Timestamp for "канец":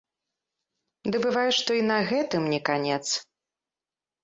2.73-3.01